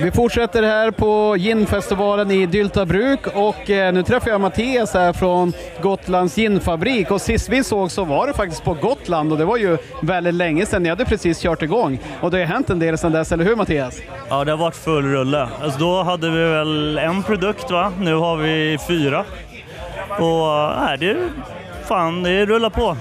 Vi 0.00 0.10
fortsätter 0.10 0.62
här 0.62 0.90
på 0.90 1.36
ginfestivalen 1.38 2.30
i 2.30 2.46
Dyltabruk 2.46 3.20
och 3.34 3.70
eh, 3.70 3.92
nu 3.92 4.02
träffar 4.02 4.30
jag 4.30 4.40
Mattias 4.40 4.94
här 4.94 5.12
från 5.12 5.52
Gotlands 5.82 6.38
ginfabrik 6.38 7.10
och 7.10 7.20
sist 7.20 7.48
vi 7.48 7.64
såg 7.64 7.90
så 7.90 8.04
var 8.04 8.26
det 8.26 8.32
faktiskt 8.32 8.64
på 8.64 8.74
Gotland 8.74 9.32
och 9.32 9.38
det 9.38 9.44
var 9.44 9.56
ju 9.56 9.78
väldigt 10.02 10.34
länge 10.34 10.66
sedan. 10.66 10.82
Ni 10.82 10.88
hade 10.88 11.04
precis 11.04 11.42
kört 11.42 11.62
igång 11.62 11.98
och 12.20 12.30
det 12.30 12.38
har 12.38 12.44
hänt 12.44 12.70
en 12.70 12.78
del 12.78 12.98
sedan 12.98 13.12
dess, 13.12 13.32
eller 13.32 13.44
hur 13.44 13.56
Mattias? 13.56 14.00
Ja, 14.28 14.44
det 14.44 14.50
har 14.50 14.58
varit 14.58 14.76
full 14.76 15.04
rulle. 15.04 15.48
Alltså, 15.62 15.78
då 15.78 16.02
hade 16.02 16.30
vi 16.30 16.44
väl 16.44 16.98
en 16.98 17.22
produkt 17.22 17.70
va? 17.70 17.92
Nu 17.98 18.14
har 18.14 18.36
vi 18.36 18.78
fyra. 18.88 19.24
Och 20.18 20.80
nej, 20.80 20.98
det, 20.98 21.16
fan, 21.84 22.22
det 22.22 22.46
rullar 22.46 22.70
på. 22.70 22.96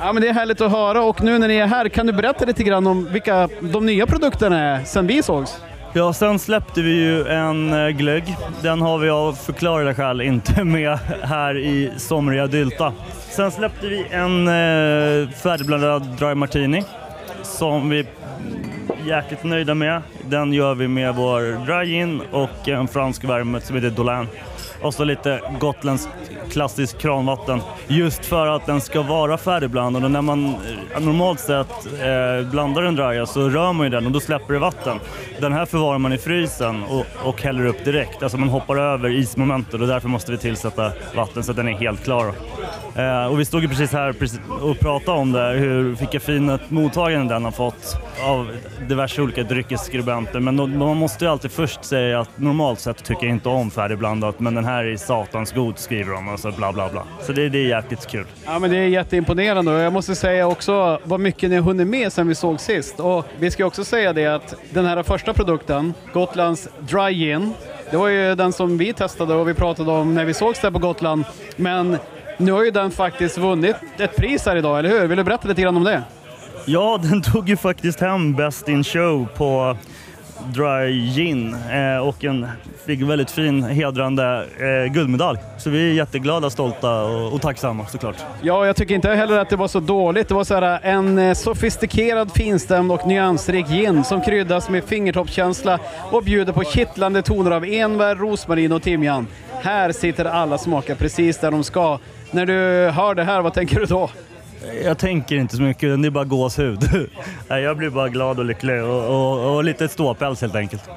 Ja, 0.00 0.12
men 0.12 0.22
det 0.22 0.28
är 0.28 0.32
härligt 0.32 0.60
att 0.60 0.72
höra 0.72 1.02
och 1.02 1.22
nu 1.22 1.38
när 1.38 1.48
ni 1.48 1.56
är 1.56 1.66
här, 1.66 1.88
kan 1.88 2.06
du 2.06 2.12
berätta 2.12 2.44
lite 2.44 2.62
grann 2.62 2.86
om 2.86 3.08
vilka 3.12 3.48
de 3.60 3.86
nya 3.86 4.06
produkterna 4.06 4.60
är 4.60 4.84
sedan 4.84 5.06
vi 5.06 5.22
sågs? 5.22 5.60
Ja, 5.92 6.12
sen 6.12 6.38
släppte 6.38 6.82
vi 6.82 6.90
ju 6.90 7.26
en 7.28 7.72
eh, 7.72 7.88
glögg. 7.88 8.36
Den 8.62 8.80
har 8.80 8.98
vi 8.98 9.10
av 9.10 9.32
förklarliga 9.32 9.94
skäl 9.94 10.20
inte 10.20 10.64
med 10.64 10.98
här 11.22 11.58
i 11.58 11.90
somriga 11.96 12.46
Dylta. 12.46 12.92
Sen 13.30 13.50
släppte 13.50 13.86
vi 13.86 14.06
en 14.10 14.48
eh, 14.48 15.28
färdigblandad 15.28 16.02
Dry 16.18 16.34
Martini 16.34 16.84
som 17.42 17.88
vi 17.88 18.06
jäkligt 19.06 19.44
nöjda 19.44 19.74
med. 19.74 20.02
Den 20.28 20.52
gör 20.52 20.74
vi 20.74 20.88
med 20.88 21.14
vår 21.14 21.66
Dry 21.66 21.92
Gin 21.92 22.22
och 22.30 22.68
en 22.68 22.88
fransk 22.88 23.24
värme 23.24 23.60
som 23.60 23.76
heter 23.76 23.90
Dolin. 23.90 24.26
Och 24.82 24.94
så 24.94 25.04
lite 25.04 25.40
gotländskt 25.60 26.10
klassiskt 26.50 26.98
kranvatten. 26.98 27.60
Just 27.86 28.24
för 28.24 28.46
att 28.46 28.66
den 28.66 28.80
ska 28.80 29.02
vara 29.02 29.38
färdigblandad 29.38 30.04
och 30.04 30.10
när 30.10 30.22
man 30.22 30.46
eh, 30.94 31.00
normalt 31.00 31.40
sett 31.40 31.86
eh, 32.00 32.50
blandar 32.50 32.82
en 32.82 32.96
draja 32.96 33.26
så 33.26 33.48
rör 33.48 33.72
man 33.72 33.86
ju 33.86 33.90
den 33.90 34.06
och 34.06 34.12
då 34.12 34.20
släpper 34.20 34.54
det 34.54 34.60
vatten. 34.60 35.00
Den 35.40 35.52
här 35.52 35.66
förvarar 35.66 35.98
man 35.98 36.12
i 36.12 36.18
frysen 36.18 36.84
och, 36.84 37.06
och 37.22 37.42
häller 37.42 37.66
upp 37.66 37.84
direkt. 37.84 38.22
Alltså 38.22 38.38
man 38.38 38.48
hoppar 38.48 38.76
över 38.76 39.10
ismomentet 39.10 39.80
och 39.80 39.86
därför 39.86 40.08
måste 40.08 40.32
vi 40.32 40.38
tillsätta 40.38 40.92
vatten 41.14 41.44
så 41.44 41.50
att 41.50 41.56
den 41.56 41.68
är 41.68 41.78
helt 41.78 42.04
klar. 42.04 42.32
Eh, 42.96 43.26
och 43.26 43.40
vi 43.40 43.44
stod 43.44 43.62
ju 43.62 43.68
precis 43.68 43.92
här 43.92 44.12
precis 44.12 44.40
och 44.60 44.78
pratade 44.78 45.18
om 45.18 45.32
det, 45.32 45.48
hur, 45.48 45.82
vilka 45.82 46.20
fina 46.20 46.58
mottaganden 46.68 47.28
den 47.28 47.44
har 47.44 47.50
fått 47.50 47.96
av 48.24 48.50
diverse 48.88 49.22
olika 49.22 49.42
dryckesskribenter. 49.42 50.40
Men 50.40 50.56
då, 50.56 50.66
man 50.66 50.96
måste 50.96 51.24
ju 51.24 51.30
alltid 51.30 51.50
först 51.50 51.84
säga 51.84 52.20
att 52.20 52.38
normalt 52.38 52.80
sett 52.80 53.04
tycker 53.04 53.26
jag 53.26 53.34
inte 53.34 53.48
om 53.48 53.70
färdigblandat 53.70 54.40
men 54.40 54.54
den 54.54 54.64
här 54.64 54.84
är 54.84 54.96
satans 54.96 55.52
god 55.52 55.78
skriver 55.78 56.12
de 56.12 56.28
och 56.28 56.40
så 56.40 56.50
bla 56.50 56.72
bla 56.72 56.88
bla. 56.88 57.02
Så 57.20 57.32
det, 57.32 57.48
det 57.48 57.58
är 57.58 57.68
jäkligt 57.68 58.06
kul. 58.06 58.24
Ja, 58.44 58.58
men 58.58 58.70
det 58.70 58.76
är 58.76 58.86
jätteimponerande 58.86 59.72
och 59.72 59.80
jag 59.80 59.92
måste 59.92 60.14
säga 60.14 60.46
också 60.46 60.98
vad 61.04 61.20
mycket 61.20 61.50
ni 61.50 61.56
har 61.56 61.62
hunnit 61.62 61.86
med 61.86 62.12
sedan 62.12 62.28
vi 62.28 62.34
såg 62.34 62.60
sist. 62.60 63.00
Och 63.00 63.24
vi 63.38 63.50
ska 63.50 63.66
också 63.66 63.84
säga 63.84 64.12
det 64.12 64.26
att 64.26 64.54
den 64.70 64.86
här 64.86 65.02
första 65.02 65.34
produkten, 65.34 65.94
Gotlands 66.12 66.68
Dry 66.80 67.12
Gin, 67.12 67.52
det 67.90 67.96
var 67.96 68.08
ju 68.08 68.34
den 68.34 68.52
som 68.52 68.78
vi 68.78 68.92
testade 68.92 69.34
och 69.34 69.48
vi 69.48 69.54
pratade 69.54 69.90
om 69.90 70.14
när 70.14 70.24
vi 70.24 70.34
sågs 70.34 70.60
där 70.60 70.70
på 70.70 70.78
Gotland. 70.78 71.24
Men 71.56 71.98
nu 72.38 72.52
har 72.52 72.64
ju 72.64 72.70
den 72.70 72.90
faktiskt 72.90 73.38
vunnit 73.38 73.76
ett 73.98 74.16
pris 74.16 74.46
här 74.46 74.56
idag, 74.56 74.78
eller 74.78 74.88
hur? 74.88 75.06
Vill 75.06 75.18
du 75.18 75.24
berätta 75.24 75.48
lite 75.48 75.62
grann 75.62 75.76
om 75.76 75.84
det? 75.84 76.02
Ja, 76.66 76.98
den 77.02 77.22
tog 77.22 77.48
ju 77.48 77.56
faktiskt 77.56 78.00
hem 78.00 78.34
Best 78.34 78.68
in 78.68 78.84
Show 78.84 79.26
på 79.36 79.76
Dry 80.46 81.10
Gin 81.14 81.56
eh, 81.72 82.08
och 82.08 82.24
en, 82.24 82.46
fick 82.86 83.02
väldigt 83.02 83.30
fin 83.30 83.62
hedrande 83.62 84.46
eh, 84.58 84.92
guldmedalj. 84.92 85.38
Så 85.58 85.70
vi 85.70 85.90
är 85.90 85.94
jätteglada, 85.94 86.50
stolta 86.50 87.02
och, 87.02 87.32
och 87.32 87.40
tacksamma 87.40 87.86
såklart. 87.86 88.16
Ja, 88.42 88.66
jag 88.66 88.76
tycker 88.76 88.94
inte 88.94 89.08
heller 89.08 89.38
att 89.38 89.50
det 89.50 89.56
var 89.56 89.68
så 89.68 89.80
dåligt. 89.80 90.28
Det 90.28 90.34
var 90.34 90.44
så 90.44 90.54
här, 90.54 90.80
en 90.82 91.18
eh, 91.18 91.34
sofistikerad, 91.34 92.32
finstämd 92.32 92.92
och 92.92 93.06
nyansrik 93.06 93.66
gin 93.68 94.04
som 94.04 94.22
kryddas 94.22 94.68
med 94.68 94.84
fingertoppskänsla 94.84 95.78
och 96.10 96.22
bjuder 96.22 96.52
på 96.52 96.64
kittlande 96.64 97.22
toner 97.22 97.50
av 97.50 97.64
enbär, 97.64 98.14
rosmarin 98.14 98.72
och 98.72 98.82
timjan. 98.82 99.26
Här 99.62 99.92
sitter 99.92 100.24
alla 100.24 100.58
smaker 100.58 100.94
precis 100.94 101.38
där 101.38 101.50
de 101.50 101.64
ska. 101.64 101.98
När 102.30 102.46
du 102.46 102.90
hör 102.90 103.14
det 103.14 103.24
här, 103.24 103.42
vad 103.42 103.54
tänker 103.54 103.80
du 103.80 103.86
då? 103.86 104.10
Jag 104.84 104.98
tänker 104.98 105.36
inte 105.36 105.56
så 105.56 105.62
mycket, 105.62 106.02
det 106.02 106.08
är 106.08 106.10
bara 106.10 106.24
gåshud. 106.24 107.08
Jag 107.48 107.76
blir 107.76 107.90
bara 107.90 108.08
glad 108.08 108.38
och 108.38 108.44
lycklig 108.44 108.82
och, 108.82 109.04
och, 109.04 109.56
och 109.56 109.64
lite 109.64 109.88
ståpäls 109.88 110.40
helt 110.40 110.54
enkelt. 110.54 110.90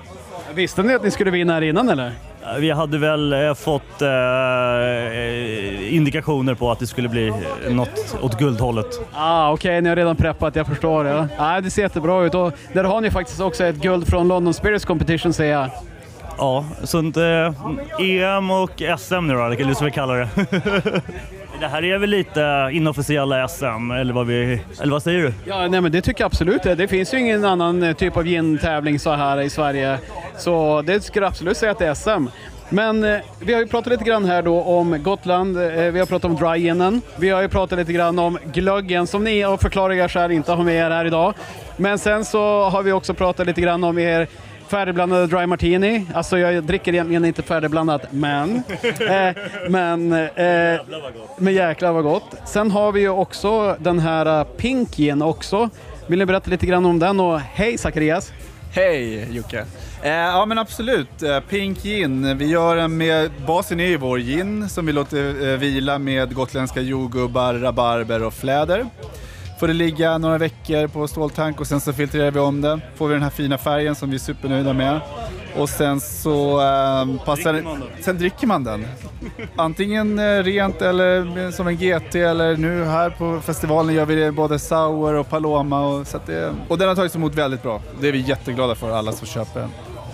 Visste 0.54 0.84
ni 0.84 0.94
att 0.94 1.04
ni 1.04 1.12
skulle 1.12 1.32
vinna 1.32 1.54
här 1.54 1.62
innan 1.62 1.90
eller? 1.90 2.12
Vi 2.60 2.72
hade 2.72 2.98
väl 2.98 3.34
eh, 3.34 3.54
fått 3.54 4.02
eh, 4.02 5.96
indikationer 5.96 6.54
på 6.54 6.72
att 6.72 6.80
det 6.80 6.88
skulle 6.88 7.10
bli 7.10 7.34
något 7.70 8.16
åt 8.22 8.40
guldhållet. 8.40 9.00
Ah, 9.14 9.52
Okej, 9.52 9.70
okay. 9.70 9.82
ni 9.82 9.90
har 9.90 9.96
redan 9.96 10.16
preppat, 10.16 10.56
jag 10.56 10.68
förstår 10.68 11.04
det. 11.04 11.28
Ah, 11.38 11.62
det 11.62 11.70
ser 11.70 11.82
jättebra 11.82 12.26
ut 12.26 12.36
och 12.36 12.54
där 12.74 12.84
har 12.84 13.02
ni 13.02 13.12
faktiskt 13.12 13.42
också 13.42 13.64
ett 13.64 13.76
guld 13.76 14.08
från 14.08 14.28
London 14.28 14.54
Spirits 14.54 14.86
Competition 14.86 15.34
ser 15.34 15.46
jag. 15.46 15.70
Ja, 16.42 16.66
så 16.84 17.00
eh, 17.00 17.54
EM 18.00 18.52
och 18.52 18.82
SM 19.00 19.28
nu 19.28 19.34
då, 19.34 19.46
eller 19.46 19.74
så 19.74 19.86
vi 19.86 19.92
kallar 19.92 20.18
det. 20.18 20.30
Det 21.60 21.68
här 21.68 21.84
är 21.84 21.98
väl 21.98 22.10
lite 22.10 22.70
inofficiella 22.72 23.48
SM, 23.48 23.92
eller 23.92 24.14
vad, 24.14 24.28
vi, 24.28 24.62
eller 24.82 24.92
vad 24.92 25.04
säger 25.04 25.20
du? 25.20 25.34
Ja, 25.46 25.68
nej, 25.68 25.82
men 25.82 25.92
det 25.92 26.02
tycker 26.02 26.22
jag 26.22 26.26
absolut. 26.26 26.64
Det 26.64 26.88
finns 26.88 27.14
ju 27.14 27.20
ingen 27.20 27.46
annan 27.46 27.84
eh, 27.84 27.94
typ 27.94 28.18
av 28.18 28.24
gin-tävling 28.24 29.00
så 29.00 29.12
här 29.12 29.42
i 29.42 29.50
Sverige. 29.50 29.98
Så 30.38 30.82
det 30.82 31.04
skulle 31.04 31.26
jag 31.26 31.32
absolut 31.32 31.58
säga 31.58 31.72
att 31.72 31.80
det 31.80 31.88
är 31.88 31.94
SM. 31.94 32.28
Men 32.70 33.04
eh, 33.04 33.20
vi 33.40 33.54
har 33.54 33.62
ju 33.62 33.68
pratat 33.68 33.92
lite 33.92 34.04
grann 34.04 34.26
här 34.26 34.42
då 34.42 34.62
om 34.62 35.04
Gotland, 35.04 35.58
eh, 35.58 35.64
vi 35.64 36.00
har 36.00 36.06
pratat 36.06 36.32
om 36.32 36.36
dryginen. 36.36 37.02
Vi 37.16 37.30
har 37.30 37.42
ju 37.42 37.50
pratat 37.50 37.80
lite 37.80 37.94
grann 37.94 38.20
om 38.20 38.38
glöggen 38.54 39.08
som 39.08 39.24
ni 39.24 39.44
av 39.44 39.58
förklarliga 39.58 40.10
skäl 40.10 40.32
inte 40.32 40.52
har 40.52 40.64
med 40.64 40.76
er 40.76 40.90
här 40.90 41.06
idag. 41.06 41.34
Men 41.78 42.00
sen 42.00 42.26
så 42.26 42.64
har 42.64 42.84
vi 42.84 42.92
också 42.92 43.14
pratat 43.14 43.48
lite 43.48 43.62
grann 43.62 43.84
om 43.84 44.00
er 44.00 44.28
färdigblandade 44.72 45.28
dry 45.28 45.46
martini. 45.46 46.06
Alltså 46.14 46.38
jag 46.38 46.64
dricker 46.64 46.94
egentligen 46.94 47.26
inte 47.26 47.42
färdigblandat, 47.42 48.02
men... 48.12 48.64
eh, 48.84 49.36
men... 49.70 50.14
Eh, 50.14 50.82
men 51.38 51.54
jäklar 51.54 51.92
vad 51.92 52.04
gott. 52.04 52.36
Sen 52.46 52.72
har 52.72 52.92
vi 52.92 53.00
ju 53.00 53.10
också 53.10 53.76
den 53.80 54.00
här 54.00 54.40
uh, 54.40 54.44
Pink 54.44 54.96
Gin 54.96 55.22
också. 55.22 55.70
Vill 56.08 56.20
ni 56.20 56.26
berätta 56.26 56.50
lite 56.50 56.66
grann 56.66 56.86
om 56.86 57.00
den? 57.00 57.20
Och 57.20 57.40
hej 57.40 57.78
Zacharias! 57.78 58.32
Hej 58.74 59.28
Jocke! 59.32 59.66
Eh, 60.04 60.12
ja 60.12 60.46
men 60.46 60.58
absolut, 60.58 61.24
eh, 61.24 61.40
Pink 61.40 61.84
Gin. 61.84 62.38
Vi 62.38 62.46
gör 62.46 62.76
den 62.76 62.98
med, 62.98 63.32
basen 63.48 63.80
är 63.80 63.88
ju 63.88 63.98
vår 63.98 64.20
gin 64.20 64.70
som 64.70 64.86
vi 64.86 64.92
låter 64.92 65.52
eh, 65.52 65.58
vila 65.58 66.00
med 66.00 66.34
gotländska 66.34 66.82
jordgubbar, 66.82 67.54
rabarber 67.54 68.24
och 68.24 68.34
fläder 68.34 68.86
får 69.62 69.68
det 69.68 69.74
ligga 69.74 70.18
några 70.18 70.38
veckor 70.38 70.88
på 70.88 71.08
ståltank 71.08 71.60
och 71.60 71.68
sen 71.68 71.82
så 71.82 71.94
filtrerar 71.94 72.32
vi 72.32 72.40
om 72.40 72.62
det. 72.62 72.80
Får 72.96 73.08
vi 73.08 73.14
den 73.14 73.24
här 73.24 73.30
fina 73.30 73.58
färgen 73.58 73.96
som 73.96 74.10
vi 74.10 74.16
är 74.16 74.20
supernöjda 74.20 74.74
med. 74.74 75.02
Och 75.58 75.70
sen 75.70 76.00
så 76.00 76.62
äh, 76.62 77.26
passar 77.26 77.54
dricker 77.54 78.04
Sen 78.04 78.18
dricker 78.18 78.48
man 78.48 78.64
den. 78.64 78.88
Antingen 79.56 80.20
äh, 80.20 80.44
rent 80.44 80.82
eller 80.82 81.52
som 81.52 81.68
en 81.68 81.78
GT 81.78 82.16
eller 82.16 82.58
nu 82.58 82.86
här 82.86 83.10
på 83.10 83.42
festivalen 83.42 83.96
gör 83.96 84.06
vi 84.06 84.16
det 84.16 84.32
både 84.32 84.60
sour 84.60 85.14
och 85.14 85.30
paloma. 85.30 85.88
Och, 85.88 86.08
så 86.08 86.20
det, 86.26 86.54
och 86.68 86.78
den 86.78 86.88
har 86.88 86.96
tagits 86.96 87.16
emot 87.16 87.36
väldigt 87.36 87.64
bra. 87.64 87.82
Det 88.00 88.08
är 88.08 88.12
vi 88.12 88.20
jätteglada 88.20 88.76
för 88.76 88.92
alla 88.92 89.12
som 89.12 89.28
köper 89.28 89.60
den. 89.60 89.70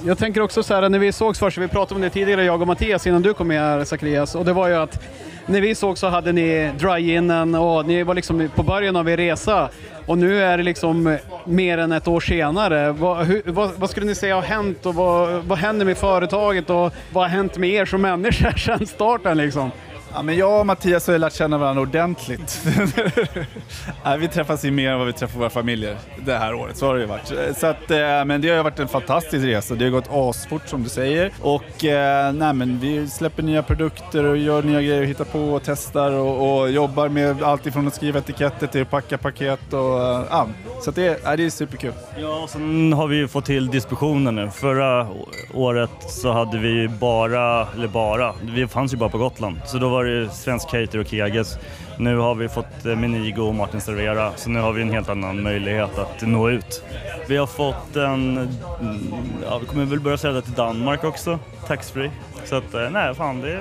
Jag 0.05 0.17
tänker 0.17 0.41
också 0.41 0.63
så 0.63 0.73
här 0.73 0.89
när 0.89 0.99
vi 0.99 1.11
sågs 1.11 1.39
först, 1.39 1.57
vi 1.57 1.67
pratade 1.67 1.95
om 1.95 2.01
det 2.01 2.09
tidigare 2.09 2.43
jag 2.43 2.61
och 2.61 2.67
Mattias 2.67 3.07
innan 3.07 3.21
du 3.21 3.33
kom 3.33 3.47
med 3.47 3.61
här 3.61 3.83
Zacharias 3.83 4.35
och 4.35 4.45
det 4.45 4.53
var 4.53 4.67
ju 4.67 4.75
att 4.75 5.03
när 5.45 5.61
vi 5.61 5.75
såg 5.75 5.97
så 5.97 6.07
hade 6.07 6.31
ni 6.31 6.71
dry-inen 6.79 7.55
och 7.55 7.85
ni 7.85 8.03
var 8.03 8.13
liksom 8.13 8.49
på 8.55 8.63
början 8.63 8.95
av 8.95 9.09
er 9.09 9.17
resa. 9.17 9.69
Och 10.05 10.17
nu 10.17 10.43
är 10.43 10.57
det 10.57 10.63
liksom 10.63 11.17
mer 11.45 11.77
än 11.77 11.91
ett 11.91 12.07
år 12.07 12.19
senare. 12.19 12.91
Vad, 12.91 13.25
hur, 13.25 13.41
vad, 13.45 13.71
vad 13.77 13.89
skulle 13.89 14.05
ni 14.05 14.15
säga 14.15 14.35
har 14.35 14.41
hänt 14.41 14.85
och 14.85 14.95
vad, 14.95 15.43
vad 15.43 15.57
händer 15.57 15.85
med 15.85 15.97
företaget 15.97 16.69
och 16.69 16.93
vad 17.13 17.23
har 17.23 17.27
hänt 17.29 17.57
med 17.57 17.69
er 17.69 17.85
som 17.85 18.01
människor 18.01 18.51
sedan 18.57 18.87
starten 18.87 19.37
liksom? 19.37 19.71
Ja, 20.17 20.23
men 20.23 20.37
jag 20.37 20.59
och 20.59 20.65
Mattias 20.65 21.07
har 21.07 21.17
lärt 21.17 21.33
känna 21.33 21.57
varandra 21.57 21.81
ordentligt. 21.81 22.61
vi 24.19 24.27
träffas 24.27 24.65
ju 24.65 24.71
mer 24.71 24.91
än 24.91 24.97
vad 24.97 25.07
vi 25.07 25.13
träffar 25.13 25.39
våra 25.39 25.49
familjer 25.49 25.97
det 26.25 26.37
här 26.37 26.53
året, 26.53 26.77
så 26.77 26.85
har 26.85 26.95
det 26.95 27.01
ju 27.01 27.07
varit. 27.07 27.57
Så 27.57 27.67
att, 27.67 27.91
eh, 27.91 28.25
men 28.25 28.41
det 28.41 28.49
har 28.49 28.63
varit 28.63 28.79
en 28.79 28.87
fantastisk 28.87 29.45
resa, 29.45 29.75
det 29.75 29.85
har 29.85 29.91
gått 29.91 30.09
asfort 30.11 30.67
som 30.67 30.83
du 30.83 30.89
säger. 30.89 31.31
Och 31.41 31.85
eh, 31.85 32.33
nej, 32.33 32.53
men 32.53 32.79
vi 32.79 33.07
släpper 33.07 33.43
nya 33.43 33.63
produkter 33.63 34.23
och 34.23 34.37
gör 34.37 34.63
nya 34.63 34.81
grejer, 34.81 35.03
hittar 35.03 35.25
på 35.25 35.39
och 35.39 35.61
testar 35.65 36.11
och, 36.11 36.59
och 36.59 36.71
jobbar 36.71 37.09
med 37.09 37.43
allt 37.43 37.65
ifrån 37.65 37.87
att 37.87 37.95
skriva 37.95 38.19
etiketter 38.19 38.67
till 38.67 38.81
att 38.81 38.89
packa 38.89 39.17
paket 39.17 39.73
och 39.73 40.01
eh, 40.01 40.23
ja, 40.29 40.47
så 40.81 40.91
det, 40.91 41.23
nej, 41.25 41.37
det 41.37 41.45
är 41.45 41.49
superkul. 41.49 41.93
Ja, 42.19 42.43
och 42.43 42.49
sen 42.49 42.93
har 42.93 43.07
vi 43.07 43.15
ju 43.15 43.27
fått 43.27 43.45
till 43.45 43.67
distributionen 43.67 44.35
nu. 44.35 44.49
Förra 44.49 45.07
året 45.53 45.91
så 45.99 46.31
hade 46.31 46.57
vi 46.57 46.87
bara, 46.87 47.67
eller 47.75 47.87
bara, 47.87 48.33
vi 48.41 48.67
fanns 48.67 48.93
ju 48.93 48.97
bara 48.97 49.09
på 49.09 49.17
Gotland, 49.17 49.57
så 49.65 49.77
då 49.77 49.89
var 49.89 50.06
det 50.07 50.29
Svensk 50.29 50.69
Cater 50.69 50.99
och 50.99 51.07
Keges. 51.07 51.57
Nu 51.97 52.17
har 52.17 52.35
vi 52.35 52.49
fått 52.49 52.85
eh, 52.85 52.95
Menigo 52.95 53.41
och 53.41 53.55
Martin 53.55 53.81
Servera, 53.81 54.31
så 54.35 54.49
nu 54.49 54.59
har 54.59 54.71
vi 54.73 54.81
en 54.81 54.91
helt 54.91 55.09
annan 55.09 55.43
möjlighet 55.43 55.97
att 55.97 56.21
nå 56.21 56.49
ut. 56.49 56.83
Vi 57.27 57.37
har 57.37 57.47
fått 57.47 57.95
en, 57.95 58.49
ja, 59.49 59.57
vi 59.57 59.65
kommer 59.65 59.85
väl 59.85 59.99
börja 59.99 60.17
sälja 60.17 60.41
till 60.41 60.53
Danmark 60.53 61.03
också, 61.03 61.39
taxfree. 61.67 62.11
Så 62.45 62.55
att, 62.55 62.73
eh, 62.73 62.89
nej 62.89 63.15
fan, 63.15 63.41
det 63.41 63.59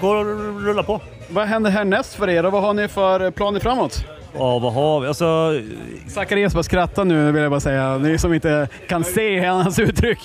går 0.00 0.20
att 0.20 0.64
rulla 0.64 0.82
på. 0.82 1.00
Vad 1.28 1.46
händer 1.46 1.70
härnäst 1.70 2.14
för 2.14 2.28
er 2.28 2.46
och 2.46 2.52
vad 2.52 2.62
har 2.62 2.74
ni 2.74 2.88
för 2.88 3.20
eh, 3.20 3.30
planer 3.30 3.60
framåt? 3.60 4.04
Ja, 4.34 4.58
vad 4.58 4.72
har 4.72 5.00
vi? 5.00 5.08
Alltså, 5.08 5.60
Zacharias 6.08 6.54
bara 6.54 6.62
skrattar 6.62 7.04
nu 7.04 7.32
vill 7.32 7.42
jag 7.42 7.50
bara 7.50 7.60
säga. 7.60 7.98
Ni 7.98 8.18
som 8.18 8.34
inte 8.34 8.68
kan 8.88 9.04
se 9.04 9.44
hans 9.46 9.78
uttryck. 9.78 10.18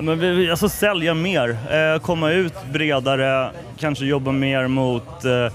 men 0.00 0.18
vi, 0.18 0.30
vi- 0.30 0.50
alltså 0.50 0.68
sälja 0.68 1.14
mer, 1.14 1.50
eh, 1.70 2.00
komma 2.00 2.30
ut 2.30 2.54
bredare, 2.72 3.50
kanske 3.78 4.04
jobba 4.04 4.32
mer 4.32 4.66
mot 4.68 5.24
eh, 5.24 5.52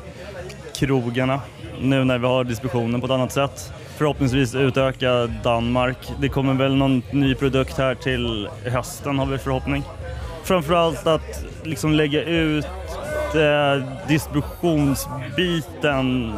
krogarna 0.76 1.42
nu 1.82 2.04
när 2.04 2.18
vi 2.18 2.28
har 2.28 2.44
distributionen 2.44 3.00
på 3.02 3.06
ett 3.06 3.12
annat 3.14 3.32
sätt. 3.32 3.74
Förhoppningsvis 3.98 4.56
utöka 4.56 5.28
Danmark. 5.44 5.98
Det 6.22 6.30
kommer 6.30 6.54
väl 6.54 6.76
någon 6.76 7.02
ny 7.12 7.36
produkt 7.36 7.78
här 7.78 7.96
till 7.96 8.50
hösten 8.66 9.20
har 9.20 9.26
vi 9.26 9.38
förhoppning. 9.38 9.84
Framförallt 10.44 11.08
att 11.08 11.44
liksom 11.64 11.94
lägga 11.94 12.24
ut 12.24 12.66
eh, 13.36 13.84
distributionsbiten 14.08 16.30
eh, 16.30 16.36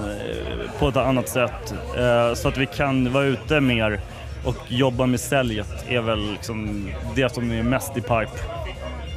på 0.79 0.87
ett 0.87 0.97
annat 0.97 1.29
sätt 1.29 1.73
eh, 1.97 2.33
så 2.33 2.47
att 2.47 2.57
vi 2.57 2.65
kan 2.65 3.13
vara 3.13 3.25
ute 3.25 3.61
mer 3.61 3.99
och 4.45 4.55
jobba 4.67 5.05
med 5.05 5.19
säljet 5.19 5.85
är 5.89 6.01
väl 6.01 6.31
liksom 6.31 6.89
det 7.15 7.33
som 7.33 7.51
är 7.51 7.63
mest 7.63 7.97
i 7.97 8.01
pipe. 8.01 8.27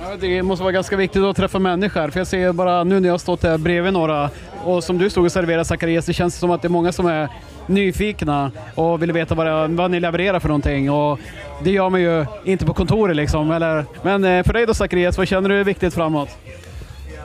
Ja, 0.00 0.16
Det 0.20 0.42
måste 0.42 0.62
vara 0.62 0.72
ganska 0.72 0.96
viktigt 0.96 1.22
att 1.22 1.36
träffa 1.36 1.58
människor. 1.58 2.10
För 2.10 2.20
jag 2.20 2.26
ser 2.26 2.52
bara 2.52 2.84
nu 2.84 3.00
när 3.00 3.08
jag 3.08 3.14
har 3.14 3.18
stått 3.18 3.42
här 3.42 3.58
bredvid 3.58 3.92
några 3.92 4.30
och 4.64 4.84
som 4.84 4.98
du 4.98 5.10
stod 5.10 5.24
och 5.24 5.32
serverade 5.32 5.64
Zacharias, 5.64 6.06
det 6.06 6.12
känns 6.12 6.36
som 6.36 6.50
att 6.50 6.62
det 6.62 6.68
är 6.68 6.70
många 6.70 6.92
som 6.92 7.06
är 7.06 7.28
nyfikna 7.66 8.50
och 8.74 9.02
vill 9.02 9.12
veta 9.12 9.34
vad, 9.34 9.46
det, 9.46 9.66
vad 9.66 9.90
ni 9.90 10.00
levererar 10.00 10.40
för 10.40 10.48
någonting. 10.48 10.90
Och 10.90 11.18
det 11.64 11.70
gör 11.70 11.90
man 11.90 12.00
ju 12.00 12.26
inte 12.44 12.66
på 12.66 12.74
kontoret 12.74 13.16
liksom. 13.16 13.50
Eller, 13.50 13.84
men 14.02 14.24
eh, 14.24 14.44
för 14.44 14.52
dig 14.52 14.66
då 14.66 14.74
Zacharias, 14.74 15.18
vad 15.18 15.28
känner 15.28 15.48
du 15.48 15.60
är 15.60 15.64
viktigt 15.64 15.94
framåt? 15.94 16.28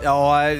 Ja, 0.03 0.51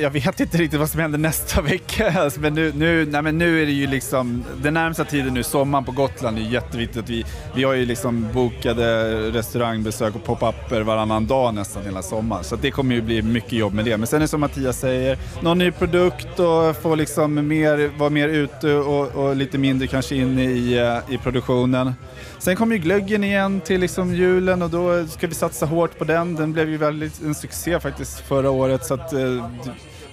jag 0.00 0.10
vet 0.10 0.40
inte 0.40 0.58
riktigt 0.58 0.80
vad 0.80 0.90
som 0.90 1.00
händer 1.00 1.18
nästa 1.18 1.60
vecka. 1.60 2.20
Alltså, 2.20 2.40
Men 2.40 2.54
nu, 2.54 2.72
nu, 2.76 3.06
nej, 3.06 3.22
men 3.22 3.38
nu 3.38 3.62
är 3.62 3.66
det 3.66 3.72
ju 3.72 3.86
liksom, 3.86 4.44
den 4.62 4.74
närmsta 4.74 5.04
tiden 5.04 5.34
nu, 5.34 5.42
sommaren 5.42 5.84
på 5.84 5.92
Gotland, 5.92 6.38
är 6.38 6.42
jätteviktigt 6.42 7.08
vi, 7.08 7.24
vi 7.54 7.64
har 7.64 7.72
ju 7.72 7.86
liksom 7.86 8.28
bokade 8.32 9.12
restaurangbesök 9.30 10.14
och 10.14 10.24
pop-upper 10.24 10.80
varannan 10.80 11.26
dag 11.26 11.54
nästan 11.54 11.84
hela 11.84 12.02
sommaren. 12.02 12.44
Så 12.44 12.56
det 12.56 12.70
kommer 12.70 12.94
ju 12.94 13.02
bli 13.02 13.22
mycket 13.22 13.52
jobb 13.52 13.74
med 13.74 13.84
det. 13.84 13.96
Men 13.96 14.06
sen 14.06 14.16
är 14.16 14.20
det 14.20 14.28
som 14.28 14.40
Mattias 14.40 14.78
säger, 14.78 15.18
någon 15.40 15.58
ny 15.58 15.70
produkt 15.70 16.38
och 16.38 16.76
få 16.76 16.94
liksom 16.94 17.48
mer, 17.48 17.98
vara 17.98 18.10
mer 18.10 18.28
ute 18.28 18.74
och, 18.74 19.14
och 19.14 19.36
lite 19.36 19.58
mindre 19.58 19.86
kanske 19.86 20.16
inne 20.16 20.44
i, 20.44 20.78
eh, 20.78 21.14
i 21.14 21.18
produktionen. 21.18 21.92
Sen 22.38 22.56
kommer 22.56 22.76
ju 22.76 22.82
glöggen 22.82 23.24
igen 23.24 23.60
till 23.60 23.80
liksom 23.80 24.14
julen 24.14 24.62
och 24.62 24.70
då 24.70 25.06
ska 25.06 25.26
vi 25.26 25.34
satsa 25.34 25.66
hårt 25.66 25.98
på 25.98 26.04
den. 26.04 26.34
Den 26.34 26.52
blev 26.52 26.68
ju 26.68 26.76
väldigt 26.76 27.22
en 27.22 27.34
succé 27.34 27.80
faktiskt 27.80 28.20
förra 28.20 28.50
året 28.50 28.85
så 28.86 28.94
att 28.94 29.12
eh, 29.12 29.18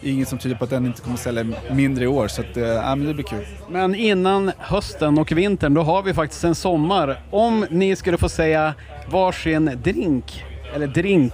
det 0.02 0.10
är 0.10 0.14
inget 0.14 0.28
som 0.28 0.38
tyder 0.38 0.56
på 0.56 0.64
att 0.64 0.70
den 0.70 0.86
inte 0.86 1.02
kommer 1.02 1.18
sälja 1.18 1.46
mindre 1.72 2.04
i 2.04 2.08
år. 2.08 2.28
Så 2.28 2.42
att, 2.42 2.58
eh, 2.58 2.64
men 2.66 3.06
det 3.06 3.14
blir 3.14 3.26
kul. 3.26 3.46
Men 3.70 3.96
innan 3.96 4.52
hösten 4.58 5.18
och 5.18 5.32
vintern, 5.32 5.74
då 5.74 5.82
har 5.82 6.04
vi 6.04 6.14
faktiskt 6.14 6.44
en 6.44 6.56
sommar. 6.56 7.22
Om 7.32 7.66
ni 7.70 7.96
skulle 7.96 8.18
få 8.18 8.30
säga 8.30 8.74
varsin 9.12 9.80
drink, 9.84 10.44
eller 10.76 10.88
drink, 10.88 11.34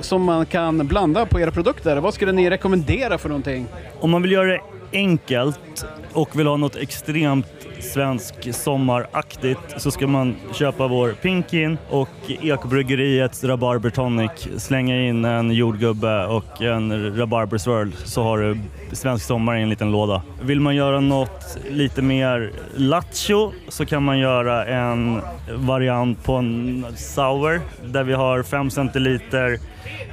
som 0.00 0.22
man 0.22 0.46
kan 0.46 0.86
blanda 0.86 1.26
på 1.26 1.40
era 1.40 1.50
produkter, 1.50 1.96
vad 1.96 2.14
skulle 2.14 2.32
ni 2.32 2.50
rekommendera 2.50 3.18
för 3.18 3.28
någonting? 3.28 3.66
Om 4.00 4.10
man 4.10 4.22
vill 4.22 4.32
göra 4.32 4.46
det 4.46 4.60
enkelt 4.92 5.86
och 6.12 6.38
vill 6.38 6.46
ha 6.46 6.56
något 6.56 6.76
extremt 6.76 7.46
svensk 7.80 8.54
sommaraktigt 8.54 9.60
så 9.76 9.90
ska 9.90 10.06
man 10.06 10.36
köpa 10.52 10.86
vår 10.86 11.12
Pinkin 11.22 11.78
och 11.90 12.08
Ekobryggeriets 12.28 13.44
Rabarber 13.44 13.90
Tonic. 13.90 14.30
Slänga 14.56 15.00
in 15.00 15.24
en 15.24 15.50
jordgubbe 15.50 16.26
och 16.26 16.62
en 16.62 17.16
Rabarber 17.16 17.58
Swirl 17.58 17.92
så 18.04 18.22
har 18.22 18.38
du 18.38 18.58
svensk 18.92 19.26
sommar 19.26 19.56
i 19.56 19.62
en 19.62 19.68
liten 19.68 19.92
låda. 19.92 20.22
Vill 20.42 20.60
man 20.60 20.76
göra 20.76 21.00
något 21.00 21.58
lite 21.70 22.02
mer 22.02 22.52
lattjo 22.76 23.52
så 23.68 23.86
kan 23.86 24.02
man 24.02 24.18
göra 24.18 24.66
en 24.66 25.20
variant 25.54 26.24
på 26.24 26.32
en 26.32 26.86
sour 26.96 27.60
där 27.84 28.04
vi 28.04 28.12
har 28.12 28.42
5 28.42 28.70
centiliter 28.70 29.58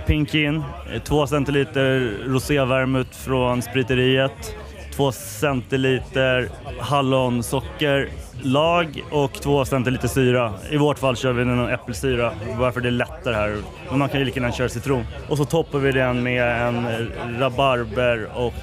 Pinkin, 0.06 0.63
2 1.04 1.27
centiliter 1.27 2.18
rosévermouth 2.25 3.12
från 3.12 3.62
spriteriet, 3.62 4.56
2 4.95 5.12
centiliter 5.12 6.50
hallonsocker-lag 6.80 9.04
och 9.12 9.34
2 9.34 9.66
centiliter 9.66 10.07
syra. 10.07 10.54
I 10.72 10.78
vårt 10.78 11.00
fall 11.00 11.16
kör 11.16 11.34
vi 11.34 11.45
någon 11.45 11.69
äppelsyra 11.69 12.34
varför 12.57 12.81
det 12.81 12.90
är 12.90 12.92
lättare 12.92 13.36
här. 13.36 13.57
Men 13.90 14.00
man 14.00 14.10
kan 14.10 14.19
ju 14.19 14.25
lika 14.25 14.40
gärna 14.40 14.54
köra 14.54 14.69
citron. 14.69 15.06
Och 15.30 15.38
så 15.38 15.45
toppar 15.45 15.80
vi 15.80 15.92
den 15.92 16.24
med 16.24 16.68
en 16.68 17.10
rabarber 17.40 18.28
och 18.36 18.54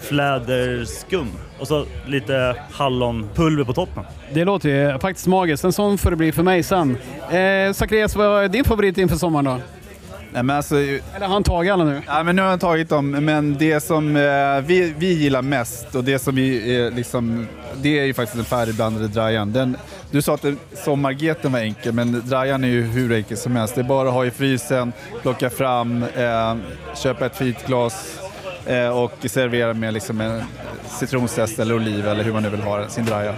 fläderskum. 0.00 1.28
Och 1.58 1.68
så 1.68 1.84
lite 2.06 2.56
hallonpulver 2.72 3.64
på 3.64 3.72
toppen. 3.72 4.04
Det 4.34 4.44
låter 4.44 4.68
ju 4.68 4.98
faktiskt 4.98 5.26
magiskt. 5.26 5.64
En 5.64 5.72
sån 5.72 5.98
får 5.98 6.10
det 6.10 6.16
bli 6.16 6.32
för 6.32 6.42
mig 6.42 6.62
sen. 6.62 6.96
Eh, 7.30 7.72
Zacharias, 7.72 8.16
vad 8.16 8.44
är 8.44 8.48
din 8.48 8.64
favorit 8.64 8.98
inför 8.98 9.16
sommaren 9.16 9.44
då? 9.44 9.58
Nej, 10.34 10.42
men 10.42 10.56
alltså, 10.56 10.76
Eller 10.76 11.20
har 11.20 11.28
han 11.28 11.42
tagit 11.42 11.72
alla 11.72 11.84
nu? 11.84 12.02
Ja, 12.06 12.22
men 12.22 12.36
nu 12.36 12.42
har 12.42 12.50
jag 12.50 12.60
tagit 12.60 12.88
dem, 12.88 13.10
men 13.10 13.56
det 13.58 13.80
som 13.80 14.16
eh, 14.16 14.22
vi, 14.66 14.94
vi 14.98 15.12
gillar 15.12 15.42
mest 15.42 15.94
och 15.94 16.04
det 16.04 16.18
som 16.18 16.34
vi 16.34 16.76
eh, 16.86 16.90
liksom, 16.90 17.46
det 17.82 17.98
är 17.98 18.04
ju 18.04 18.14
faktiskt 18.14 18.36
den 18.36 18.44
färdigblandade 18.44 19.08
drajan. 19.08 19.52
Den, 19.52 19.76
du 20.10 20.22
sa 20.22 20.34
att 20.34 20.42
den- 20.42 20.58
sommargeten 20.84 21.52
var 21.52 21.58
enkel, 21.60 21.92
men 21.92 22.22
drajan 22.28 22.64
är 22.64 22.68
ju 22.68 22.82
hur 22.82 23.12
enkel 23.12 23.36
som 23.36 23.56
helst. 23.56 23.74
Det 23.74 23.80
är 23.80 23.84
bara 23.84 24.08
att 24.08 24.14
ha 24.14 24.24
i 24.26 24.30
frysen, 24.30 24.92
plocka 25.22 25.50
fram, 25.50 26.04
eh, 26.16 26.56
köpa 26.96 27.26
ett 27.26 27.36
fint 27.36 27.66
glas 27.66 28.18
eh, 28.66 28.88
och 28.98 29.12
servera 29.26 29.74
med 29.74 29.94
liksom 29.94 30.20
en 30.20 30.42
citronzest 30.88 31.58
eller 31.58 31.74
oliv 31.74 32.08
eller 32.08 32.24
hur 32.24 32.32
man 32.32 32.42
nu 32.42 32.48
vill 32.48 32.60
ha 32.62 32.88
sin 32.88 33.04
draja. 33.04 33.34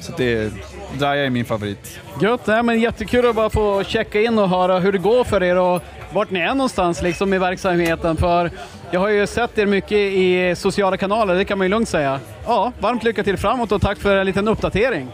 Så 0.00 0.12
det 0.16 0.34
är, 0.34 0.50
draja 0.98 1.24
är 1.26 1.30
min 1.30 1.44
favorit. 1.44 1.98
Gött, 2.20 2.46
nej, 2.46 2.62
men 2.62 2.80
jättekul 2.80 3.26
att 3.26 3.34
bara 3.36 3.50
få 3.50 3.84
checka 3.84 4.20
in 4.20 4.38
och 4.38 4.48
höra 4.48 4.78
hur 4.78 4.92
det 4.92 4.98
går 4.98 5.24
för 5.24 5.42
er 5.42 5.58
och 5.58 5.82
vart 6.12 6.30
ni 6.30 6.40
är 6.40 6.54
någonstans 6.54 7.02
liksom 7.02 7.34
i 7.34 7.38
verksamheten. 7.38 8.16
För 8.16 8.50
jag 8.90 9.00
har 9.00 9.08
ju 9.08 9.26
sett 9.26 9.58
er 9.58 9.66
mycket 9.66 9.98
i 9.98 10.54
sociala 10.56 10.96
kanaler, 10.96 11.34
det 11.34 11.44
kan 11.44 11.58
man 11.58 11.64
ju 11.64 11.68
lugnt 11.68 11.88
säga. 11.88 12.20
Ja, 12.46 12.72
varmt 12.80 13.02
lycka 13.02 13.24
till 13.24 13.36
framåt 13.36 13.72
och 13.72 13.82
tack 13.82 13.98
för 13.98 14.16
en 14.16 14.26
liten 14.26 14.48
uppdatering. 14.48 15.08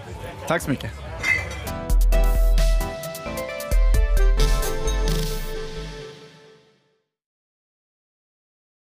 Tack 0.47 0.63
så 0.63 0.71
mycket. 0.71 1.08